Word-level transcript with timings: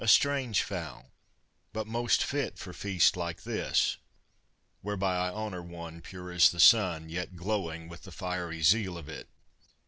A 0.03 0.07
strange 0.07 0.63
fowl! 0.63 1.11
But 1.73 1.85
most 1.85 2.23
fit 2.23 2.57
For 2.57 2.73
feasts 2.73 3.15
like 3.15 3.43
this, 3.43 3.97
whereby 4.81 5.27
I 5.27 5.31
honor 5.31 5.61
one 5.61 6.01
Pure 6.01 6.31
as 6.31 6.49
the 6.49 6.59
sun! 6.59 7.07
Yet 7.07 7.35
glowing 7.35 7.87
with 7.87 8.01
the 8.01 8.11
fiery 8.11 8.63
zeal 8.63 8.97
of 8.97 9.07
it! 9.07 9.29